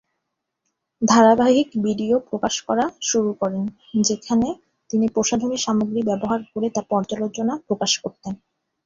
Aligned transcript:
ধারাবাহিক 1.01 1.67
ভিডিও 1.83 2.15
প্রকাশ 2.29 2.55
করা 2.61 2.85
শুরু 3.01 3.31
করেন, 3.33 3.65
যেখানে 4.01 4.47
তিনি 4.89 5.05
প্রসাধনী 5.07 5.57
সামগ্রী 5.57 6.01
ব্যবহার 6.03 6.39
করে 6.53 6.67
তার 6.69 6.85
পর্যালোচনা 6.89 7.53
প্রকাশ 7.67 7.91
করতেন। 7.97 8.33